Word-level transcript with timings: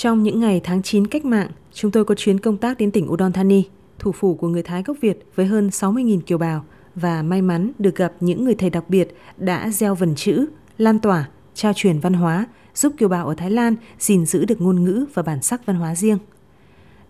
Trong 0.00 0.22
những 0.22 0.40
ngày 0.40 0.60
tháng 0.64 0.82
9 0.82 1.06
cách 1.06 1.24
mạng, 1.24 1.50
chúng 1.72 1.90
tôi 1.90 2.04
có 2.04 2.14
chuyến 2.14 2.40
công 2.40 2.56
tác 2.56 2.78
đến 2.78 2.90
tỉnh 2.90 3.12
Udon 3.12 3.32
Thani, 3.32 3.64
thủ 3.98 4.12
phủ 4.12 4.34
của 4.34 4.48
người 4.48 4.62
Thái 4.62 4.82
gốc 4.82 4.96
Việt 5.00 5.18
với 5.34 5.46
hơn 5.46 5.68
60.000 5.68 6.20
kiều 6.20 6.38
bào 6.38 6.64
và 6.94 7.22
may 7.22 7.42
mắn 7.42 7.72
được 7.78 7.96
gặp 7.96 8.12
những 8.20 8.44
người 8.44 8.54
thầy 8.54 8.70
đặc 8.70 8.84
biệt 8.88 9.16
đã 9.36 9.70
gieo 9.70 9.94
vần 9.94 10.14
chữ, 10.14 10.46
lan 10.78 10.98
tỏa, 10.98 11.28
trao 11.54 11.72
truyền 11.72 11.98
văn 11.98 12.12
hóa, 12.12 12.46
giúp 12.74 12.92
kiều 12.98 13.08
bào 13.08 13.26
ở 13.26 13.34
Thái 13.34 13.50
Lan 13.50 13.76
gìn 13.98 14.26
giữ 14.26 14.44
được 14.44 14.60
ngôn 14.60 14.84
ngữ 14.84 15.04
và 15.14 15.22
bản 15.22 15.42
sắc 15.42 15.66
văn 15.66 15.76
hóa 15.76 15.94
riêng. 15.94 16.18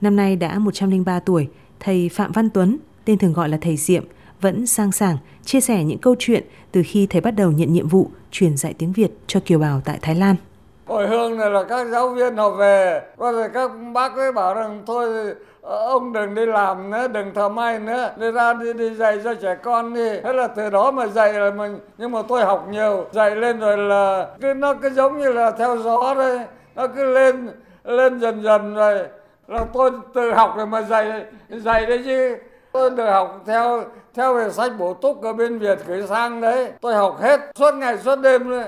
Năm 0.00 0.16
nay 0.16 0.37
đã 0.37 0.59
103 0.59 1.21
tuổi, 1.21 1.48
thầy 1.80 2.09
Phạm 2.09 2.32
Văn 2.32 2.50
Tuấn, 2.50 2.77
tên 3.05 3.18
thường 3.18 3.32
gọi 3.32 3.48
là 3.48 3.59
thầy 3.61 3.77
Diệm, 3.77 4.05
vẫn 4.41 4.66
sang 4.66 4.93
sảng 4.93 5.16
chia 5.45 5.61
sẻ 5.61 5.84
những 5.84 5.98
câu 5.98 6.14
chuyện 6.18 6.45
từ 6.73 6.82
khi 6.87 7.07
thầy 7.07 7.21
bắt 7.21 7.30
đầu 7.30 7.53
nhận 7.53 7.73
nhiệm 7.73 7.89
vụ 7.89 8.11
truyền 8.30 8.57
dạy 8.57 8.75
tiếng 8.75 8.93
Việt 8.93 9.11
cho 9.27 9.41
kiều 9.41 9.59
bào 9.59 9.80
tại 9.80 9.98
Thái 10.03 10.14
Lan. 10.14 10.37
Hồi 10.87 11.07
hương 11.07 11.39
này 11.39 11.50
là 11.50 11.62
các 11.62 11.87
giáo 11.87 12.09
viên 12.09 12.37
họ 12.37 12.50
về, 12.50 13.03
rồi 13.18 13.48
các 13.55 13.71
bác 13.93 14.16
ấy 14.16 14.32
bảo 14.32 14.55
rằng 14.55 14.82
thôi 14.86 15.35
ờ, 15.62 15.86
ông 15.86 16.12
đừng 16.12 16.35
đi 16.35 16.46
làm 16.46 16.90
nữa, 16.90 17.09
đừng 17.09 17.35
thờ 17.35 17.49
may 17.49 17.79
nữa, 17.79 18.11
đi 18.17 18.31
ra 18.31 18.53
đi, 18.53 18.72
đi 18.72 18.95
dạy 18.95 19.21
cho 19.25 19.35
trẻ 19.35 19.57
con 19.62 19.95
đi. 19.95 20.21
Thế 20.25 20.32
là 20.32 20.46
từ 20.46 20.71
đó 20.71 20.90
mà 20.90 21.07
dạy 21.07 21.32
là 21.32 21.50
mình, 21.50 21.79
nhưng 21.99 22.11
mà 22.11 22.22
tôi 22.29 22.45
học 22.45 22.67
nhiều, 22.71 23.07
dạy 23.12 23.36
lên 23.36 23.61
rồi 23.61 23.79
là 23.79 24.26
cứ 24.40 24.54
nó 24.54 24.75
cứ 24.75 24.90
giống 24.90 25.18
như 25.18 25.32
là 25.32 25.50
theo 25.50 25.76
gió 25.76 26.14
đấy, 26.14 26.40
nó 26.75 26.87
cứ 26.87 27.04
lên 27.14 27.48
lên 27.84 28.21
dần 28.21 28.43
dần 28.43 28.75
rồi 28.75 28.98
là 29.48 29.64
tôi 29.73 29.90
tự 30.14 30.32
học 30.32 30.54
rồi 30.57 30.67
mà 30.67 30.82
dạy 30.82 31.25
dạy 31.48 31.87
đấy 31.87 32.03
chứ. 32.05 32.37
Tôi 32.73 32.91
được 32.91 33.11
học 33.11 33.41
theo 33.47 33.84
theo 34.14 34.34
về 34.34 34.50
sách 34.50 34.73
bổ 34.78 34.95
túc 34.95 35.23
ở 35.23 35.33
bên 35.33 35.59
Việt 35.59 35.78
gửi 35.87 36.06
sang 36.09 36.41
đấy. 36.41 36.73
Tôi 36.81 36.95
học 36.95 37.20
hết 37.20 37.41
suốt 37.55 37.75
ngày 37.75 37.98
suốt 37.98 38.17
đêm 38.17 38.50
đấy 38.50 38.64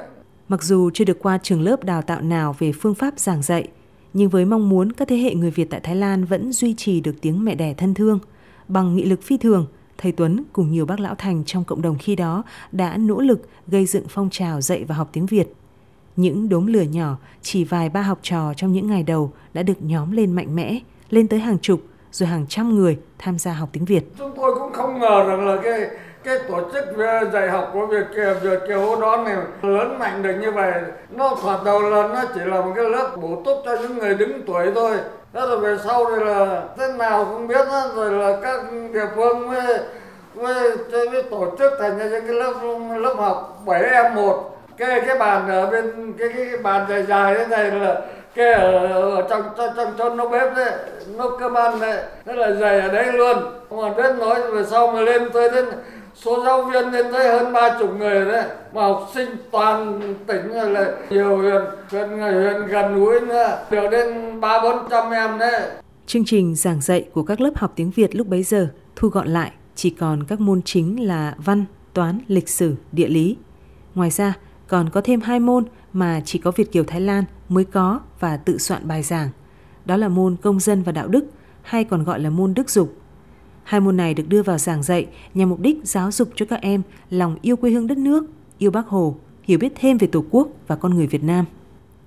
Mặc 0.48 0.62
dù 0.62 0.90
chưa 0.94 1.04
được 1.04 1.18
qua 1.22 1.38
trường 1.42 1.62
lớp 1.62 1.84
đào 1.84 2.02
tạo 2.02 2.20
nào 2.20 2.56
về 2.58 2.72
phương 2.72 2.94
pháp 2.94 3.18
giảng 3.18 3.42
dạy, 3.42 3.68
nhưng 4.12 4.28
với 4.28 4.44
mong 4.44 4.68
muốn 4.68 4.92
các 4.92 5.08
thế 5.08 5.16
hệ 5.16 5.34
người 5.34 5.50
Việt 5.50 5.70
tại 5.70 5.80
Thái 5.80 5.96
Lan 5.96 6.24
vẫn 6.24 6.52
duy 6.52 6.74
trì 6.74 7.00
được 7.00 7.14
tiếng 7.20 7.44
mẹ 7.44 7.54
đẻ 7.54 7.74
thân 7.74 7.94
thương, 7.94 8.18
bằng 8.68 8.96
nghị 8.96 9.05
lực 9.05 9.22
phi 9.22 9.36
thường, 9.36 9.66
thầy 9.98 10.12
Tuấn 10.12 10.42
cùng 10.52 10.70
nhiều 10.70 10.86
bác 10.86 11.00
lão 11.00 11.14
thành 11.14 11.44
trong 11.44 11.64
cộng 11.64 11.82
đồng 11.82 11.98
khi 11.98 12.16
đó 12.16 12.42
đã 12.72 12.96
nỗ 12.96 13.20
lực 13.20 13.48
gây 13.66 13.86
dựng 13.86 14.05
phong 14.08 14.30
trào 14.30 14.60
dạy 14.60 14.84
và 14.84 14.94
học 14.94 15.08
tiếng 15.12 15.27
Việt. 15.27 15.55
Những 16.16 16.48
đốm 16.48 16.66
lửa 16.66 16.83
nhỏ, 16.83 17.16
chỉ 17.42 17.64
vài 17.64 17.88
ba 17.88 18.02
học 18.02 18.18
trò 18.22 18.55
trong 18.56 18.72
những 18.72 18.86
ngày 18.86 19.02
đầu 19.02 19.33
đã 19.55 19.62
được 19.62 19.83
nhóm 19.83 20.12
lên 20.12 20.33
mạnh 20.33 20.56
mẽ, 20.56 20.78
lên 21.10 21.28
tới 21.28 21.40
hàng 21.40 21.58
chục, 21.58 21.83
rồi 22.12 22.28
hàng 22.28 22.46
trăm 22.48 22.74
người 22.74 22.98
tham 23.18 23.38
gia 23.38 23.52
học 23.52 23.68
tiếng 23.72 23.84
Việt. 23.84 24.05
Chúng 24.18 24.33
tôi 24.36 24.55
cũng 24.55 24.72
không 24.72 24.98
ngờ 24.98 25.24
rằng 25.28 25.46
là 25.46 25.60
cái 25.62 25.80
cái 26.24 26.38
tổ 26.48 26.61
chức 26.72 26.84
ờ, 26.98 27.24
dạy 27.33 27.48
học 27.48 27.70
của 27.72 27.86
Việt 27.86 28.05
Kiều, 28.16 28.34
Việt 28.34 28.58
Kiều 28.69 28.80
Hô 28.80 29.00
Đón 29.00 29.24
này 29.24 29.36
lớn 29.62 29.98
mạnh 29.98 30.22
được 30.22 30.34
như 30.41 30.50
vậy. 30.50 30.72
Nó 31.11 31.36
thoạt 31.42 31.61
đầu 31.64 31.83
là 31.83 32.08
nó 32.08 32.24
chỉ 32.34 32.41
là 32.44 32.61
một 32.61 32.72
cái 32.77 32.84
lớp 32.84 33.11
bổ 33.16 33.42
túc 33.44 33.62
cho 33.64 33.77
những 33.77 33.98
người 33.98 34.14
đứng 34.14 34.42
tuổi 34.46 34.72
thôi. 34.74 34.96
Thế 35.33 35.41
rồi 35.41 35.58
về 35.58 35.77
sau 35.84 36.05
thì 36.05 36.24
là 36.24 36.62
thế 36.78 36.92
nào 36.98 37.24
không 37.24 37.48
biết 37.48 37.66
đó, 37.72 37.83
rồi 37.94 38.12
là 38.12 38.39
các 38.42 38.61
địa 38.92 39.06
phương 39.16 39.50
mới, 39.50 39.78
mới, 40.34 40.77
mới 40.91 41.22
tổ 41.22 41.56
chức 41.58 41.72
thành 41.80 41.98
những 41.98 42.27
cái 42.27 42.34
lớp 42.34 42.52
lớp 42.98 43.14
học 43.19 43.62
7 43.66 43.83
em 43.83 44.14
một 44.14 44.58
cái 44.78 45.00
cái 45.06 45.19
bàn 45.19 45.48
ở 45.48 45.66
bên 45.66 46.12
cái 46.19 46.28
cái 46.36 46.56
bàn 46.62 46.86
dài 46.89 47.02
dài 47.02 47.34
thế 47.34 47.46
này 47.46 47.70
là 47.70 48.00
cái 48.34 48.52
ở, 48.52 48.86
ở 49.16 49.27
trong 49.30 49.42
trong 49.56 49.70
trong 49.77 49.94
trong 49.98 50.16
nấu 50.16 50.28
bếp 50.28 50.56
đấy 50.56 50.70
nấu 51.16 51.30
cơm 51.41 51.55
ăn 51.55 51.80
đấy 51.80 52.02
thế 52.27 52.33
là 52.33 52.52
dày 52.52 52.80
ở 52.80 52.89
đấy 52.89 53.12
luôn 53.12 53.36
mà 53.70 53.91
biết 53.96 54.14
nói 54.19 54.50
về 54.50 54.64
sau 54.64 54.86
mà 54.86 55.00
lên 55.00 55.30
tới 55.33 55.50
đến 55.50 55.64
số 56.22 56.44
giáo 56.44 56.64
viên 56.64 56.92
lên 56.92 57.06
tới 57.12 57.28
hơn 57.28 57.52
ba 57.52 57.78
chục 57.78 57.91
người 57.98 58.24
đấy 58.24 58.44
mà 58.74 58.83
học 58.83 59.11
sinh 59.14 59.28
toàn 59.50 60.00
tỉnh 60.27 60.50
là 60.50 60.94
nhiều 61.11 61.38
huyện 61.38 61.62
huyện 61.91 62.08
huyện 62.08 62.66
gần 62.66 62.94
núi 62.94 63.20
nữa 63.20 63.58
được 63.70 63.88
đến 63.91 64.41
ba 64.41 64.62
bốn 64.62 64.78
trăm 64.91 65.11
em 65.12 65.39
đấy 65.39 65.70
Chương 66.06 66.24
trình 66.24 66.55
giảng 66.55 66.80
dạy 66.80 67.08
của 67.12 67.22
các 67.22 67.41
lớp 67.41 67.50
học 67.56 67.72
tiếng 67.77 67.91
Việt 67.91 68.14
lúc 68.14 68.27
bấy 68.27 68.42
giờ 68.42 68.69
thu 68.96 69.08
gọn 69.08 69.28
lại 69.28 69.52
chỉ 69.74 69.91
còn 69.91 70.24
các 70.24 70.41
môn 70.41 70.62
chính 70.62 71.06
là 71.06 71.34
văn, 71.39 71.64
toán, 71.94 72.18
lịch 72.29 72.48
sử, 72.48 72.77
địa 72.92 73.08
lý. 73.08 73.36
Ngoài 73.95 74.11
ra, 74.11 74.35
còn 74.68 74.90
có 74.90 75.00
thêm 75.00 75.20
hai 75.20 75.40
môn 75.40 75.64
mà 75.92 76.20
chỉ 76.24 76.39
có 76.39 76.50
Việt 76.50 76.73
Kiều 76.73 76.85
Thái 76.85 77.00
Lan 77.00 77.24
mới 77.48 77.64
có 77.64 78.00
và 78.20 78.36
tự 78.36 78.58
soạn 78.58 78.89
bài 78.89 79.02
giảng. 79.02 79.29
Đó 79.85 79.96
là 79.96 80.08
môn 80.08 80.36
công 80.42 80.61
dân 80.61 80.83
và 80.83 80.92
đạo 80.92 81.08
đức, 81.08 81.24
hay 81.62 81.85
còn 81.85 82.05
gọi 82.05 82.20
là 82.20 82.30
môn 82.30 82.55
đức 82.55 82.70
dục. 82.70 82.95
Hai 83.68 83.80
môn 83.80 83.96
này 83.96 84.14
được 84.14 84.29
đưa 84.29 84.42
vào 84.42 84.58
giảng 84.58 84.83
dạy 84.83 85.06
nhằm 85.34 85.48
mục 85.48 85.61
đích 85.61 85.79
giáo 85.84 86.11
dục 86.12 86.29
cho 86.36 86.46
các 86.46 86.61
em 86.61 86.83
lòng 87.11 87.36
yêu 87.42 87.56
quê 87.56 87.70
hương 87.70 87.86
đất 87.86 87.98
nước, 87.98 88.24
yêu 88.58 88.70
Bác 88.70 88.86
Hồ, 88.86 89.17
hiểu 89.42 89.58
biết 89.58 89.73
thêm 89.80 89.98
về 89.98 90.06
Tổ 90.06 90.24
quốc 90.30 90.48
và 90.67 90.77
con 90.77 90.95
người 90.95 91.06
Việt 91.06 91.24
Nam. 91.24 91.45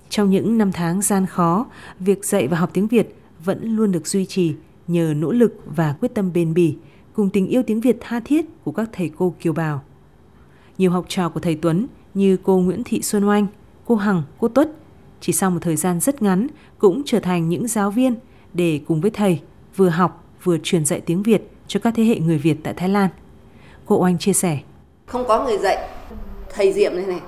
Trong 0.08 0.30
những 0.30 0.58
năm 0.58 0.72
tháng 0.72 1.02
gian 1.02 1.26
khó, 1.26 1.66
việc 2.00 2.24
dạy 2.24 2.48
và 2.48 2.58
học 2.58 2.70
tiếng 2.72 2.86
Việt 2.86 3.16
vẫn 3.44 3.76
luôn 3.76 3.92
được 3.92 4.06
duy 4.06 4.26
trì 4.26 4.54
nhờ 4.86 5.14
nỗ 5.16 5.32
lực 5.32 5.60
và 5.76 5.94
quyết 6.00 6.14
tâm 6.14 6.32
bền 6.32 6.54
bỉ 6.54 6.76
cùng 7.12 7.30
tình 7.30 7.46
yêu 7.46 7.62
tiếng 7.62 7.80
Việt 7.80 7.96
tha 8.00 8.20
thiết 8.20 8.46
của 8.64 8.72
các 8.72 8.88
thầy 8.92 9.10
cô 9.18 9.34
kiều 9.40 9.52
bào. 9.52 9.82
Nhiều 10.78 10.90
học 10.90 11.04
trò 11.08 11.28
của 11.28 11.40
thầy 11.40 11.54
Tuấn 11.54 11.86
như 12.14 12.36
cô 12.42 12.58
Nguyễn 12.58 12.84
Thị 12.84 13.02
Xuân 13.02 13.28
Oanh, 13.28 13.46
cô 13.86 13.94
Hằng, 13.94 14.22
cô 14.38 14.48
Tuất 14.48 14.70
chỉ 15.20 15.32
sau 15.32 15.50
một 15.50 15.58
thời 15.62 15.76
gian 15.76 16.00
rất 16.00 16.22
ngắn 16.22 16.46
cũng 16.78 17.02
trở 17.06 17.20
thành 17.20 17.48
những 17.48 17.68
giáo 17.68 17.90
viên 17.90 18.14
để 18.54 18.80
cùng 18.86 19.00
với 19.00 19.10
thầy 19.10 19.40
vừa 19.76 19.88
học 19.88 20.24
vừa 20.42 20.58
truyền 20.62 20.84
dạy 20.84 21.00
tiếng 21.00 21.22
Việt 21.22 21.51
cho 21.72 21.80
các 21.84 21.92
thế 21.96 22.02
hệ 22.02 22.16
người 22.16 22.38
Việt 22.38 22.56
tại 22.64 22.74
Thái 22.74 22.88
Lan. 22.88 23.08
Cô 23.86 23.96
Oanh 23.96 24.18
chia 24.18 24.32
sẻ. 24.32 24.58
Không 25.06 25.24
có 25.28 25.44
người 25.44 25.58
dạy, 25.58 25.88
thầy 26.54 26.72
Diệm 26.72 26.96
này 26.96 27.04
này 27.06 27.20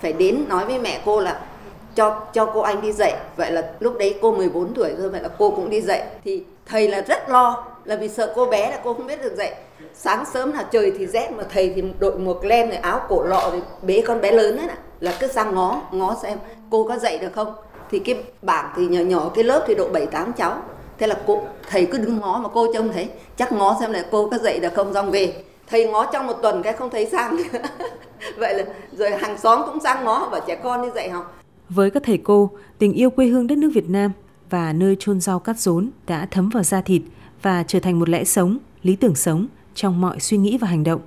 phải 0.00 0.12
đến 0.12 0.44
nói 0.48 0.66
với 0.66 0.78
mẹ 0.78 1.02
cô 1.04 1.20
là 1.20 1.40
cho 1.94 2.24
cho 2.32 2.50
cô 2.54 2.60
anh 2.60 2.82
đi 2.82 2.92
dạy. 2.92 3.14
Vậy 3.36 3.52
là 3.52 3.72
lúc 3.80 3.98
đấy 3.98 4.18
cô 4.22 4.32
14 4.32 4.74
tuổi 4.74 4.94
rồi, 4.98 5.08
vậy 5.08 5.22
là 5.22 5.28
cô 5.38 5.50
cũng 5.50 5.70
đi 5.70 5.80
dạy. 5.80 6.06
Thì 6.24 6.44
thầy 6.66 6.88
là 6.88 7.00
rất 7.00 7.28
lo 7.28 7.64
là 7.84 7.96
vì 7.96 8.08
sợ 8.08 8.32
cô 8.36 8.46
bé 8.46 8.70
là 8.70 8.80
cô 8.84 8.94
không 8.94 9.06
biết 9.06 9.22
được 9.22 9.34
dạy. 9.36 9.54
Sáng 9.94 10.24
sớm 10.34 10.52
là 10.52 10.68
trời 10.72 10.92
thì 10.98 11.06
rét 11.06 11.30
mà 11.32 11.44
thầy 11.52 11.72
thì 11.76 11.82
đội 11.98 12.18
một 12.18 12.44
len 12.44 12.68
rồi 12.68 12.76
áo 12.76 13.00
cổ 13.08 13.24
lọ 13.24 13.50
rồi 13.50 13.62
bế 13.82 14.02
con 14.06 14.20
bé 14.20 14.32
lớn 14.32 14.56
ấy 14.56 14.66
nè. 14.66 14.76
Là 15.00 15.16
cứ 15.20 15.26
sang 15.26 15.54
ngó 15.54 15.82
ngó 15.92 16.16
xem 16.22 16.38
cô 16.70 16.88
có 16.88 16.98
dạy 16.98 17.18
được 17.18 17.32
không. 17.32 17.54
Thì 17.90 17.98
cái 17.98 18.22
bảng 18.42 18.72
thì 18.76 18.86
nhỏ 18.86 19.00
nhỏ 19.00 19.30
cái 19.34 19.44
lớp 19.44 19.64
thì 19.66 19.74
độ 19.74 19.88
7 19.92 20.06
8 20.06 20.32
cháu 20.32 20.62
thế 20.98 21.06
là 21.06 21.16
cô 21.26 21.42
thầy 21.70 21.86
cứ 21.86 21.98
đứng 21.98 22.18
ngó 22.18 22.40
mà 22.42 22.48
cô 22.54 22.72
trông 22.74 22.92
thấy. 22.92 23.08
Chắc 23.36 23.52
ngó 23.52 23.76
xem 23.80 23.92
là 23.92 24.04
cô 24.10 24.30
có 24.30 24.38
dạy 24.38 24.60
được 24.60 24.74
không 24.74 24.94
xong 24.94 25.10
về 25.10 25.42
thầy 25.66 25.86
ngó 25.86 26.06
trong 26.12 26.26
một 26.26 26.38
tuần 26.42 26.62
cái 26.62 26.72
không 26.72 26.90
thấy 26.90 27.06
sang 27.06 27.36
vậy 28.38 28.54
là 28.54 28.64
rồi 28.92 29.10
hàng 29.10 29.38
xóm 29.38 29.62
cũng 29.66 29.80
sang 29.80 30.04
ngó 30.04 30.28
và 30.32 30.40
trẻ 30.46 30.60
con 30.62 30.82
đi 30.82 30.88
dạy 30.94 31.10
học. 31.10 31.42
Với 31.68 31.90
các 31.90 32.02
thầy 32.06 32.18
cô 32.18 32.50
tình 32.78 32.92
yêu 32.92 33.10
quê 33.10 33.26
hương 33.26 33.46
đất 33.46 33.58
nước 33.58 33.70
Việt 33.74 33.90
Nam 33.90 34.12
và 34.50 34.72
nơi 34.72 34.96
chôn 34.98 35.20
rau 35.20 35.38
cắt 35.38 35.58
rốn 35.58 35.90
đã 36.06 36.26
thấm 36.30 36.48
vào 36.48 36.62
da 36.62 36.80
thịt 36.80 37.02
và 37.42 37.62
trở 37.62 37.80
thành 37.80 37.98
một 37.98 38.08
lẽ 38.08 38.24
sống 38.24 38.58
lý 38.82 38.96
tưởng 38.96 39.14
sống 39.14 39.46
trong 39.74 40.00
mọi 40.00 40.20
suy 40.20 40.36
nghĩ 40.36 40.58
và 40.58 40.68
hành 40.68 40.84
động. 40.84 41.00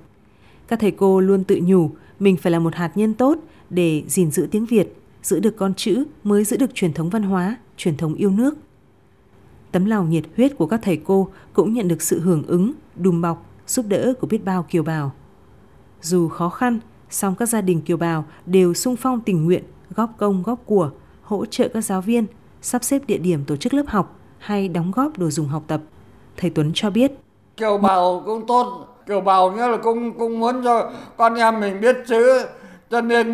Các 0.68 0.80
thầy 0.80 0.92
cô 0.92 1.20
luôn 1.20 1.44
tự 1.44 1.60
nhủ 1.64 1.90
mình 2.20 2.38
phải 2.38 2.52
là 2.52 2.60
một 2.60 2.76
hạt 2.76 2.92
nhân 2.96 3.14
tốt 3.14 3.38
để 3.70 4.04
gìn 4.08 4.32
giữ 4.32 4.48
tiếng 4.52 4.66
Việt, 4.66 4.96
giữ 5.24 5.40
được 5.40 5.58
con 5.58 5.74
chữ 5.74 6.04
mới 6.24 6.44
giữ 6.44 6.58
được 6.58 6.76
truyền 6.76 6.94
thống 6.94 7.10
văn 7.10 7.24
hóa, 7.24 7.58
truyền 7.78 7.98
thống 7.98 8.14
yêu 8.14 8.30
nước. 8.30 8.56
Tấm 9.76 9.86
lòng 9.86 10.10
nhiệt 10.10 10.24
huyết 10.36 10.58
của 10.58 10.66
các 10.66 10.80
thầy 10.84 10.98
cô 10.98 11.28
cũng 11.54 11.74
nhận 11.74 11.88
được 11.88 12.02
sự 12.02 12.20
hưởng 12.20 12.44
ứng, 12.48 12.72
đùm 12.96 13.22
bọc, 13.22 13.46
giúp 13.68 13.86
đỡ 13.90 14.14
của 14.22 14.28
biết 14.28 14.46
bao 14.46 14.66
kiều 14.70 14.84
bào. 14.84 15.12
Dù 16.02 16.28
khó 16.28 16.50
khăn, 16.50 16.80
song 17.10 17.36
các 17.36 17.50
gia 17.50 17.62
đình 17.62 17.82
kiều 17.82 17.98
bào 17.98 18.26
đều 18.46 18.74
sung 18.74 18.96
phong 18.96 19.22
tình 19.22 19.46
nguyện, 19.46 19.64
góp 19.96 20.10
công 20.18 20.44
góp 20.44 20.60
của, 20.66 20.92
hỗ 21.22 21.46
trợ 21.46 21.68
các 21.68 21.86
giáo 21.86 22.02
viên, 22.02 22.26
sắp 22.62 22.84
xếp 22.84 23.02
địa 23.08 23.18
điểm 23.18 23.44
tổ 23.46 23.56
chức 23.56 23.74
lớp 23.74 23.84
học 23.88 24.20
hay 24.38 24.68
đóng 24.68 24.92
góp 24.92 25.18
đồ 25.18 25.30
dùng 25.30 25.48
học 25.48 25.64
tập. 25.68 25.82
Thầy 26.38 26.50
Tuấn 26.50 26.72
cho 26.74 26.90
biết. 26.90 27.12
Kiều 27.58 27.78
bào 27.78 28.24
cũng 28.26 28.48
tốt, 28.48 28.96
kiều 29.08 29.22
bào 29.22 29.52
nghĩa 29.52 29.68
là 29.68 29.78
cũng 29.78 30.20
cũng 30.20 30.40
muốn 30.40 30.64
cho 30.64 30.92
con 31.18 31.36
em 31.36 31.60
mình 31.60 31.82
biết 31.82 31.96
chữ 32.08 32.46
cho 32.92 33.02
nên 33.02 33.28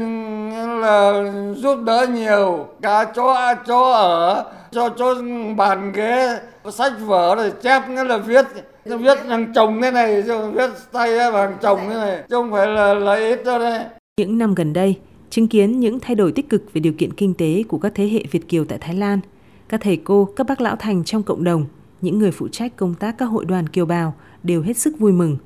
là 0.82 1.24
giúp 1.56 1.76
đỡ 1.86 2.08
nhiều, 2.14 2.68
cả 2.82 3.06
chỗ 3.16 3.34
chỗ 3.68 3.92
ở, 3.92 4.46
cho 4.72 4.90
chỗ 4.90 5.16
bàn 5.58 5.92
ghế, 5.92 6.40
sách 6.72 6.94
vở 7.00 7.36
rồi 7.36 7.52
chép, 7.62 7.90
nghĩa 7.90 8.04
là 8.04 8.18
viết 8.18 8.46
viết 8.86 9.18
hàng 9.28 9.54
chồng 9.56 9.82
thế 9.82 9.92
này 9.92 10.22
viết 10.54 10.70
tay 10.92 11.32
bằng 11.32 11.58
chồng 11.62 11.80
thế 11.90 11.96
này, 11.96 12.24
chứ 12.30 12.36
không 12.36 12.52
phải 12.52 12.68
là 12.68 12.94
lấy 12.94 13.30
ít 13.30 13.44
đâu 13.46 13.60
đây 13.60 13.84
những 14.18 14.38
năm 14.38 14.56
gần 14.56 14.74
đây, 14.74 14.96
chứng 15.30 15.48
kiến 15.48 15.80
những 15.80 16.00
thay 16.00 16.16
đổi 16.16 16.32
tích 16.32 16.50
cực 16.50 16.74
về 16.74 16.80
điều 16.80 16.94
kiện 16.94 17.14
kinh 17.14 17.34
tế 17.34 17.64
của 17.68 17.78
các 17.78 17.92
thế 17.96 18.08
hệ 18.08 18.24
Việt 18.32 18.48
kiều 18.48 18.66
tại 18.66 18.78
Thái 18.82 18.96
Lan, 18.96 19.20
các 19.70 19.82
thầy 19.84 19.98
cô, 19.98 20.30
các 20.36 20.48
bác 20.48 20.62
lão 20.62 20.76
thành 20.76 21.04
trong 21.04 21.24
cộng 21.24 21.44
đồng, 21.44 21.66
những 22.02 22.20
người 22.20 22.32
phụ 22.32 22.48
trách 22.48 22.76
công 22.76 22.94
tác 22.94 23.16
các 23.18 23.26
hội 23.26 23.46
đoàn 23.46 23.70
kiều 23.70 23.86
bào 23.86 24.14
đều 24.44 24.62
hết 24.62 24.78
sức 24.78 25.00
vui 25.00 25.12
mừng 25.12 25.38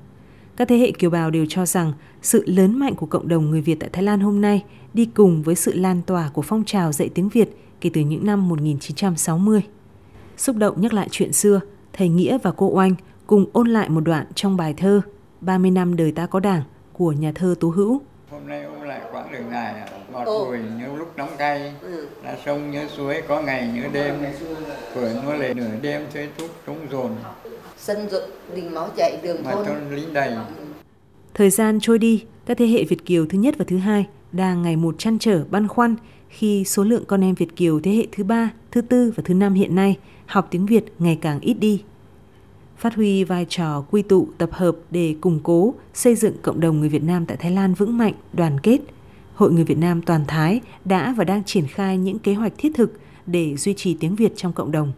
các 0.57 0.67
thế 0.67 0.77
hệ 0.77 0.91
kiều 0.91 1.09
bào 1.09 1.31
đều 1.31 1.45
cho 1.49 1.65
rằng 1.65 1.93
sự 2.21 2.43
lớn 2.47 2.79
mạnh 2.79 2.95
của 2.95 3.05
cộng 3.05 3.27
đồng 3.27 3.51
người 3.51 3.61
Việt 3.61 3.77
tại 3.79 3.89
Thái 3.93 4.03
Lan 4.03 4.19
hôm 4.19 4.41
nay 4.41 4.63
đi 4.93 5.05
cùng 5.05 5.43
với 5.43 5.55
sự 5.55 5.73
lan 5.73 6.01
tỏa 6.05 6.29
của 6.33 6.41
phong 6.41 6.63
trào 6.63 6.91
dạy 6.91 7.09
tiếng 7.09 7.29
Việt 7.29 7.49
kể 7.81 7.89
từ 7.93 8.01
những 8.01 8.25
năm 8.25 8.49
1960. 8.49 9.61
Xúc 10.37 10.55
động 10.55 10.81
nhắc 10.81 10.93
lại 10.93 11.07
chuyện 11.11 11.33
xưa, 11.33 11.59
thầy 11.93 12.09
Nghĩa 12.09 12.37
và 12.43 12.51
cô 12.51 12.69
Oanh 12.73 12.95
cùng 13.27 13.45
ôn 13.53 13.67
lại 13.67 13.89
một 13.89 14.01
đoạn 14.01 14.25
trong 14.35 14.57
bài 14.57 14.73
thơ 14.77 15.01
30 15.41 15.71
năm 15.71 15.95
đời 15.95 16.11
ta 16.11 16.25
có 16.25 16.39
đảng 16.39 16.63
của 16.93 17.11
nhà 17.11 17.31
thơ 17.35 17.55
Tú 17.59 17.69
Hữu. 17.69 18.01
Hôm 18.31 18.47
nay 18.47 18.63
ôn 18.63 18.87
lại 18.87 19.01
quãng 19.11 19.31
đường 19.31 19.51
dài 19.51 19.89
ngọt 20.11 20.25
bùi 20.25 20.57
như 20.79 20.95
lúc 20.97 21.17
nóng 21.17 21.37
cay 21.37 21.73
ừ. 21.81 22.07
là 22.23 22.37
sông 22.45 22.71
nhớ 22.71 22.87
suối 22.97 23.21
có 23.27 23.41
ngày 23.41 23.71
nhớ 23.75 23.83
đêm 23.93 24.15
tuổi 24.95 25.09
nó 25.25 25.33
lệ 25.33 25.53
nửa 25.53 25.71
đêm 25.81 26.01
thuê 26.13 26.27
thúc 26.37 26.49
trống 26.67 26.87
dồn 26.91 27.11
sân 27.77 28.09
rộn 28.11 28.29
đình 28.55 28.73
máu 28.73 28.89
chạy 28.97 29.19
đường 29.23 29.37
mà 29.43 29.51
thôn, 29.51 29.65
thôn 29.65 29.95
lính 29.95 30.13
đầy 30.13 30.35
Thời 31.33 31.49
gian 31.49 31.79
trôi 31.81 31.99
đi, 31.99 32.23
các 32.45 32.57
thế 32.57 32.67
hệ 32.67 32.83
Việt 32.83 33.05
Kiều 33.05 33.25
thứ 33.25 33.37
nhất 33.37 33.55
và 33.57 33.65
thứ 33.67 33.77
hai 33.77 34.07
đang 34.31 34.61
ngày 34.61 34.75
một 34.75 34.95
chăn 34.97 35.19
trở 35.19 35.43
băn 35.49 35.67
khoăn 35.67 35.95
khi 36.29 36.63
số 36.63 36.83
lượng 36.83 37.03
con 37.07 37.23
em 37.23 37.35
Việt 37.35 37.55
Kiều 37.55 37.79
thế 37.79 37.91
hệ 37.91 38.07
thứ 38.11 38.23
ba, 38.23 38.49
thứ 38.71 38.81
tư 38.81 39.13
và 39.15 39.23
thứ 39.25 39.33
năm 39.33 39.53
hiện 39.53 39.75
nay 39.75 39.97
học 40.25 40.47
tiếng 40.51 40.65
Việt 40.65 40.85
ngày 40.99 41.17
càng 41.21 41.39
ít 41.39 41.53
đi. 41.53 41.83
Phát 42.77 42.95
huy 42.95 43.23
vai 43.23 43.45
trò 43.49 43.83
quy 43.91 44.01
tụ 44.01 44.27
tập 44.37 44.49
hợp 44.53 44.75
để 44.91 45.15
củng 45.21 45.39
cố, 45.43 45.73
xây 45.93 46.15
dựng 46.15 46.33
cộng 46.41 46.59
đồng 46.59 46.79
người 46.79 46.89
Việt 46.89 47.03
Nam 47.03 47.25
tại 47.25 47.37
Thái 47.37 47.51
Lan 47.51 47.73
vững 47.73 47.97
mạnh, 47.97 48.13
đoàn 48.33 48.59
kết, 48.59 48.79
Hội 49.35 49.51
Người 49.51 49.63
Việt 49.63 49.77
Nam 49.77 50.01
Toàn 50.01 50.25
Thái 50.27 50.61
đã 50.85 51.13
và 51.17 51.23
đang 51.23 51.43
triển 51.43 51.67
khai 51.67 51.97
những 51.97 52.19
kế 52.19 52.33
hoạch 52.33 52.53
thiết 52.57 52.71
thực 52.75 52.93
để 53.25 53.55
duy 53.57 53.73
trì 53.73 53.97
tiếng 53.99 54.15
Việt 54.15 54.33
trong 54.35 54.53
cộng 54.53 54.71
đồng. 54.71 54.91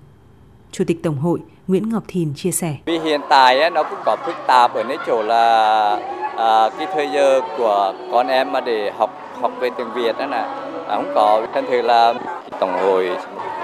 Chủ 0.72 0.84
tịch 0.84 1.04
Tổng 1.04 1.18
hội 1.18 1.40
Nguyễn 1.68 1.90
Ngọc 1.90 2.04
Thìn 2.08 2.34
chia 2.36 2.52
sẻ. 2.52 2.76
Vì 2.86 3.00
hiện 3.00 3.22
tại 3.30 3.70
nó 3.70 3.84
cũng 3.84 4.00
có 4.06 4.18
phức 4.26 4.36
tạp 4.48 4.74
ở 4.74 4.84
nơi 4.84 4.98
chỗ 5.08 5.24
là 5.24 6.00
à, 6.38 6.70
cái 6.78 6.88
thời 6.94 7.10
giờ 7.14 7.42
của 7.58 7.94
con 8.12 8.28
em 8.28 8.52
mà 8.52 8.62
để 8.62 8.92
học 8.98 9.10
học 9.42 9.52
về 9.60 9.70
tiếng 9.78 9.94
Việt 9.94 10.18
đó 10.20 10.26
là 10.26 10.56
không 10.88 11.12
có 11.16 11.48
thành 11.54 11.66
thử 11.70 11.82
là 11.82 12.14
tổng 12.60 12.74
hội 12.74 13.10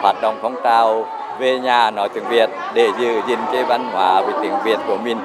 hoạt 0.01 0.15
động 0.21 0.39
phong 0.41 0.55
trào 0.63 1.05
về 1.39 1.59
nhà 1.59 1.91
nói 1.91 2.09
tiếng 2.09 2.23
Việt 2.29 2.49
để 2.73 2.89
giữ 2.99 3.21
gìn 3.27 3.39
cái 3.51 3.63
văn 3.63 3.89
hóa 3.91 4.21
về 4.21 4.33
tiếng 4.43 4.55
Việt 4.65 4.79
của 4.87 4.97
mình 4.97 5.17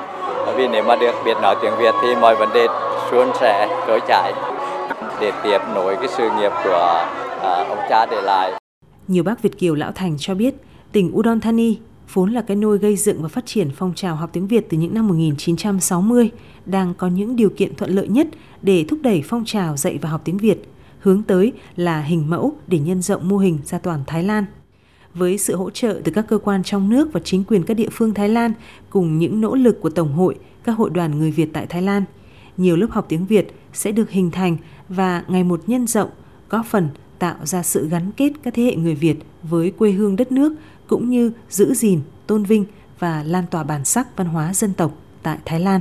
vì 0.56 0.68
nếu 0.68 0.84
mà 0.84 0.96
được 0.96 1.14
biết 1.24 1.34
nói 1.42 1.56
tiếng 1.62 1.76
Việt 1.78 1.94
thì 2.02 2.14
mọi 2.14 2.36
vấn 2.36 2.48
đề 2.54 2.66
suôn 3.10 3.28
sẻ 3.40 3.68
trôi 3.86 4.00
chảy 4.08 4.32
để 5.20 5.32
tiếp 5.42 5.58
nối 5.74 5.96
cái 5.96 6.08
sự 6.08 6.30
nghiệp 6.38 6.52
của 6.64 7.04
à, 7.42 7.64
ông 7.68 7.78
cha 7.88 8.06
để 8.06 8.20
lại. 8.22 8.52
Nhiều 9.08 9.22
bác 9.22 9.42
Việt 9.42 9.58
kiều 9.58 9.74
lão 9.74 9.92
thành 9.94 10.16
cho 10.18 10.34
biết 10.34 10.54
tỉnh 10.92 11.12
Udon 11.14 11.40
Thani 11.40 11.76
vốn 12.12 12.32
là 12.32 12.42
cái 12.42 12.56
nôi 12.56 12.78
gây 12.78 12.96
dựng 12.96 13.22
và 13.22 13.28
phát 13.28 13.46
triển 13.46 13.70
phong 13.76 13.94
trào 13.94 14.16
học 14.16 14.30
tiếng 14.32 14.46
Việt 14.46 14.66
từ 14.70 14.78
những 14.78 14.94
năm 14.94 15.08
1960, 15.08 16.30
đang 16.66 16.94
có 16.94 17.08
những 17.08 17.36
điều 17.36 17.50
kiện 17.50 17.74
thuận 17.74 17.90
lợi 17.90 18.08
nhất 18.08 18.28
để 18.62 18.84
thúc 18.88 18.98
đẩy 19.02 19.22
phong 19.24 19.44
trào 19.44 19.76
dạy 19.76 19.98
và 20.02 20.08
học 20.08 20.20
tiếng 20.24 20.36
Việt, 20.36 20.58
hướng 20.98 21.22
tới 21.22 21.52
là 21.76 22.00
hình 22.00 22.30
mẫu 22.30 22.52
để 22.66 22.78
nhân 22.78 23.02
rộng 23.02 23.28
mô 23.28 23.38
hình 23.38 23.58
ra 23.64 23.78
toàn 23.78 24.00
Thái 24.06 24.22
Lan. 24.22 24.44
Với 25.14 25.38
sự 25.38 25.56
hỗ 25.56 25.70
trợ 25.70 26.00
từ 26.04 26.12
các 26.12 26.26
cơ 26.28 26.38
quan 26.38 26.62
trong 26.62 26.88
nước 26.88 27.12
và 27.12 27.20
chính 27.24 27.44
quyền 27.44 27.62
các 27.62 27.74
địa 27.74 27.88
phương 27.92 28.14
Thái 28.14 28.28
Lan 28.28 28.52
cùng 28.90 29.18
những 29.18 29.40
nỗ 29.40 29.54
lực 29.54 29.80
của 29.80 29.90
Tổng 29.90 30.12
hội, 30.12 30.38
các 30.64 30.72
hội 30.72 30.90
đoàn 30.90 31.18
người 31.18 31.30
Việt 31.30 31.48
tại 31.52 31.66
Thái 31.66 31.82
Lan, 31.82 32.04
nhiều 32.56 32.76
lớp 32.76 32.86
học 32.90 33.06
tiếng 33.08 33.26
Việt 33.26 33.54
sẽ 33.72 33.92
được 33.92 34.10
hình 34.10 34.30
thành 34.30 34.56
và 34.88 35.24
ngày 35.28 35.44
một 35.44 35.60
nhân 35.66 35.86
rộng, 35.86 36.10
góp 36.50 36.66
phần 36.66 36.88
tạo 37.18 37.36
ra 37.44 37.62
sự 37.62 37.88
gắn 37.88 38.10
kết 38.16 38.32
các 38.42 38.54
thế 38.54 38.62
hệ 38.62 38.76
người 38.76 38.94
Việt 38.94 39.16
với 39.42 39.70
quê 39.70 39.90
hương 39.90 40.16
đất 40.16 40.32
nước 40.32 40.52
cũng 40.86 41.10
như 41.10 41.32
giữ 41.50 41.74
gìn, 41.74 42.00
tôn 42.26 42.44
vinh 42.44 42.64
và 42.98 43.22
lan 43.22 43.44
tỏa 43.50 43.62
bản 43.62 43.84
sắc 43.84 44.16
văn 44.16 44.26
hóa 44.26 44.54
dân 44.54 44.74
tộc 44.74 44.92
tại 45.22 45.38
Thái 45.44 45.60
Lan. 45.60 45.80